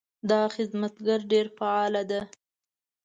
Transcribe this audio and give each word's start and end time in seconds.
دا 0.29 0.41
خدمتګر 0.55 1.19
ډېر 1.31 1.45
فعاله 1.57 2.03
ده. 2.09 2.21